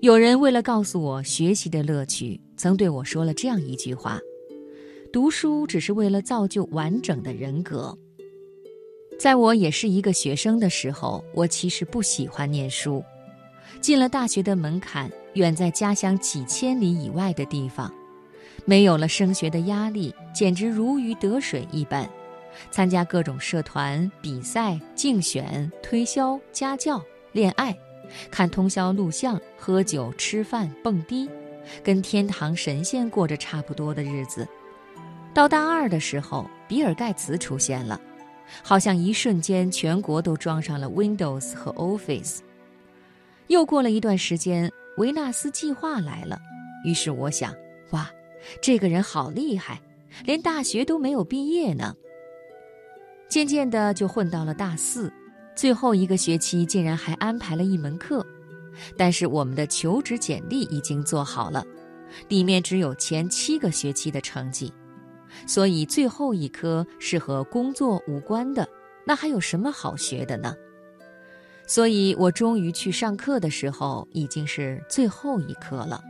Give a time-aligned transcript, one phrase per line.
[0.00, 4.20] 有人为了告诉我学习的乐趣，曾对我说了这样一句话
[5.12, 7.98] ：“读书只是为了造就完整的人格。”
[9.18, 13.02] 在我也是一个学生的时候，我其实不喜欢念书。
[13.80, 17.92] 进了大学的门槛，远在家乡几千里以外的地方，
[18.64, 22.08] 没有了升学的压力，简直如鱼得水一般。
[22.70, 27.02] 参加各种社团比赛、竞选、推销、家教、
[27.32, 27.76] 恋爱，
[28.30, 31.28] 看通宵录像、喝酒、吃饭、蹦迪，
[31.82, 34.46] 跟天堂神仙过着差不多的日子。
[35.34, 38.00] 到大二的时候，比尔盖茨出现了。
[38.62, 42.38] 好像一瞬间，全国都装上了 Windows 和 Office。
[43.48, 46.38] 又过了一段时间，维纳斯计划来了。
[46.84, 47.54] 于是我想，
[47.90, 48.10] 哇，
[48.62, 49.80] 这个人好厉害，
[50.24, 51.94] 连大学都没有毕业呢。
[53.28, 55.12] 渐渐的就混到了大四，
[55.58, 58.24] 最后一个学期竟然还安排了一门课。
[58.96, 61.64] 但是我们的求职简历已经做好了，
[62.28, 64.72] 里面只有前七个学期的成绩。
[65.48, 68.68] 所以最后一科是和工作无关的，
[69.04, 70.54] 那还有什么好学的呢？
[71.66, 76.00] 所以我终于去上课的时候，已经是最后一科了，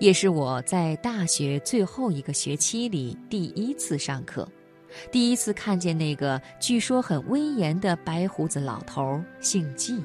[0.00, 4.48] 也是我在大学最后一个学期里第一次上课，
[5.10, 10.04] 第一次看见那个据说很威严的白胡子老头，姓季。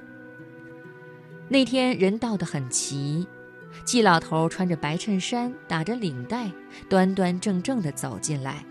[1.48, 3.28] 那天人到得很齐。
[3.84, 6.50] 季老头穿着白衬衫，打着领带，
[6.88, 8.64] 端端正正地走进来。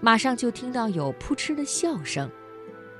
[0.00, 2.30] 马上就听到有扑哧的笑声。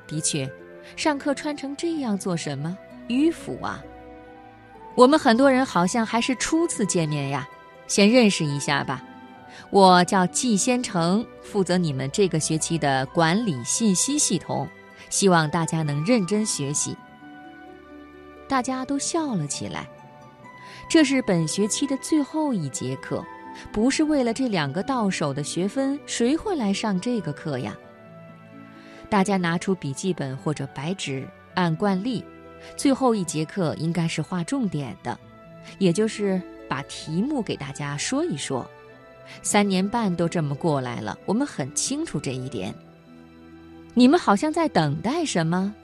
[0.06, 0.50] 的确，
[0.96, 2.76] 上课穿成这样做什么？
[3.08, 3.84] 迂腐啊！
[4.94, 7.46] 我们很多人好像还是初次见面呀，
[7.86, 9.04] 先认识一下吧。
[9.70, 14.69] 我叫季先成，负责你们这个学期的管理信息系统，
[15.10, 16.97] 希望大家能认真学习。
[18.48, 19.88] 大家都笑了起来。
[20.88, 23.25] 这是本学期的最后一节课，
[23.72, 27.75] 不是为了这两个到手的学分，谁会来上这个课呀？
[29.09, 32.25] 大家拿出笔记本或者白纸，按惯例，
[32.76, 35.19] 最后一节课应该是划重点的，
[35.78, 38.69] 也就是把题目给大家说一说。
[39.42, 42.74] 三年半都这么过来了，我们很清楚这一点。
[43.94, 45.74] 你们好像在等待什么？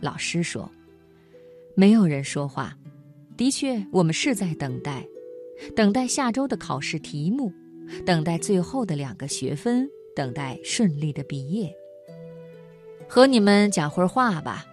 [0.00, 0.70] 老师说，
[1.74, 2.76] 没有人说话。
[3.36, 5.04] 的确，我们是在等待，
[5.74, 7.52] 等待下周的考试题目，
[8.04, 11.72] 等待最后的两个学分，等待顺利的毕业。
[13.08, 14.64] 和你们讲会儿话吧。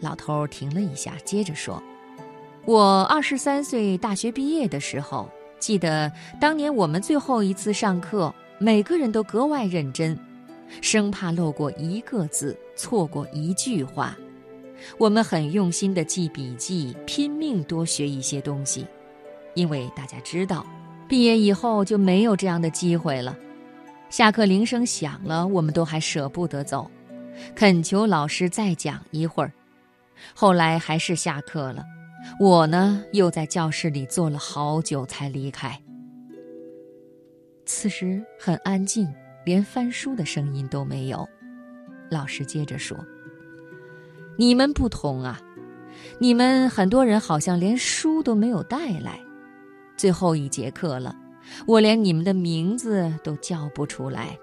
[0.00, 1.82] 老头停了一下，接着说
[2.64, 5.30] ：“我二十三岁大学毕业的时候，
[5.60, 6.10] 记得
[6.40, 10.18] 当年我们最后一次上课，每个人都格外认真，
[10.80, 14.16] 生怕漏过一个字，错过一句话。”
[14.96, 18.86] 我们很用心地记笔记，拼命多学一些东西，
[19.52, 20.64] 因为大家知道，
[21.06, 23.36] 毕业以后就没有这样的机会了。
[24.08, 26.90] 下课铃声响了，我们都还舍不得走，
[27.54, 29.52] 恳求老师再讲一会儿。
[30.34, 31.84] 后来还是下课了，
[32.38, 35.78] 我呢又在教室里坐了好久才离开。
[37.66, 39.12] 此时很安静，
[39.44, 41.28] 连翻书的声音都没有。
[42.10, 42.96] 老师接着说。
[44.36, 45.38] 你们不同啊，
[46.18, 49.20] 你们很多人好像连书都没有带来。
[49.98, 51.14] 最后一节课了，
[51.66, 54.38] 我连你们的名字都叫不出来。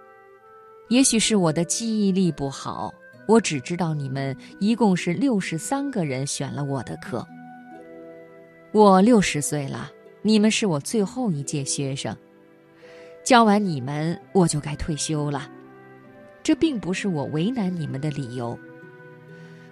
[0.89, 2.93] 也许是我的记忆力不好，
[3.27, 7.25] 我只知道你们一共是六十三个人选了我的课。
[8.73, 9.89] 我六十岁了，
[10.21, 12.15] 你们是我最后一届学生，
[13.23, 15.49] 教完你们我就该退休了。
[16.43, 18.57] 这并不是我为难你们的理由。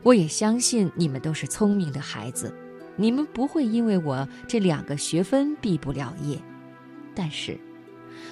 [0.01, 2.53] 我也相信你们都是聪明的孩子，
[2.95, 6.39] 你们不会因为我这两个学分毕不了业。
[7.13, 7.59] 但是，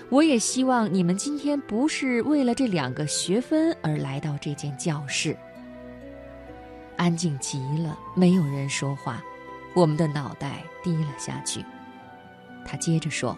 [0.10, 5.36] 我也希望你们今天不是为了这两个学分而来到这间教室。
[6.96, 9.24] 安静极了，没有人说话，
[9.76, 11.64] 我们的脑袋低了下去。
[12.66, 13.38] 他接着说：“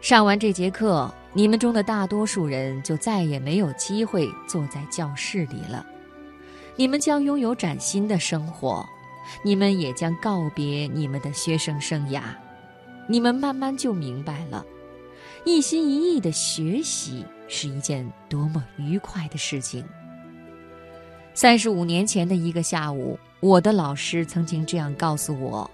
[0.00, 5.84] 上完这节课，你们中的大多数人就再也没有机会坐在教室里了。”
[6.76, 8.84] 你们将拥有崭新的生活，
[9.44, 12.22] 你们也将告别你们的学生生涯，
[13.06, 14.64] 你们慢慢就明白了，
[15.44, 19.84] 一心一意的学习是一件多么愉快的事情。
[21.32, 25.70] 三十五年前的一个下午，我的老师曾经这样告诉我：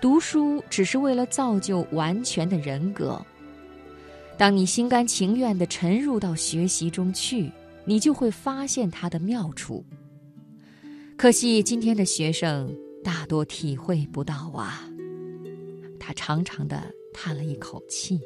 [0.00, 3.24] 读书只是为了造就完全的人格。
[4.36, 7.48] 当你心甘情愿地沉入到学习中去，
[7.84, 9.84] 你就会发现它的妙处。
[11.16, 14.84] 可惜今天的学生大多体会不到啊。
[16.00, 16.82] 他长长的
[17.14, 18.20] 叹了一口气。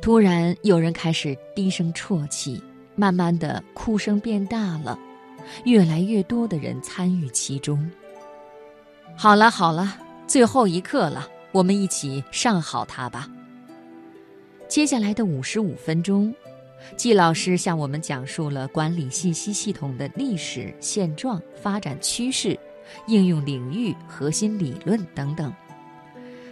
[0.00, 2.58] 突然，有人开始低声啜泣，
[2.96, 4.98] 慢慢的，哭声变大了，
[5.64, 7.90] 越来越多的人参与其中。
[9.16, 13.28] 好了好了，最后一课了，我们一起上好它吧。
[14.68, 16.32] 接下来的五十五分钟，
[16.96, 22.58] 季老师向我们讲述了管理信息系统的历史现状、发展趋势、
[23.06, 25.52] 应用领域、核心理论等等。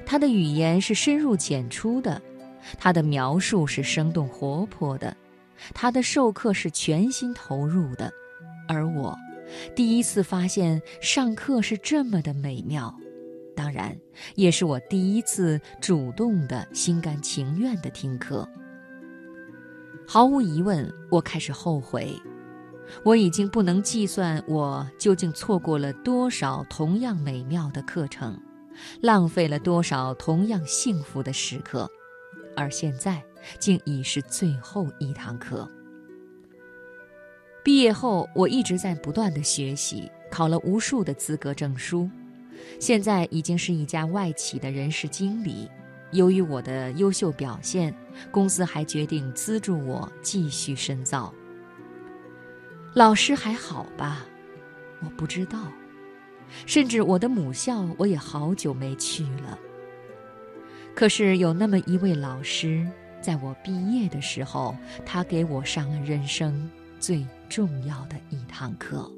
[0.05, 2.21] 他的语言是深入浅出的。
[2.77, 5.17] 他的描述是生动活泼的，
[5.73, 8.13] 他的授课是全心投入的，
[8.69, 9.17] 而我，
[9.75, 12.95] 第一次发现上课是这么的美妙，
[13.57, 13.99] 当然，
[14.35, 18.49] 也是我第一次主动的心甘情愿的听课。
[20.07, 22.15] 毫无疑问，我开始后悔，
[23.03, 28.41] 我已经不能计算我究竟错过了多少同样美妙的课程，
[29.01, 31.91] 浪费了多少同样幸福的时刻。
[32.57, 33.23] 而现在，
[33.59, 35.71] 竟已是最后一堂课。
[37.69, 42.09] 毕业后，我一直在不断的学习，考了无数的资格证书，
[42.81, 45.69] 现在已经是一家外企的人事经理。
[46.13, 47.95] 由于我的优秀表现，
[48.31, 51.31] 公司还决定资助我继续深造。
[52.95, 54.25] 老师还好吧？
[55.05, 55.71] 我不知道，
[56.65, 59.59] 甚至我的母校我也好久没去了。
[60.95, 62.89] 可是有那么一位老师，
[63.21, 64.75] 在我毕业的时候，
[65.05, 69.18] 他给我上了人生最重要的一堂课。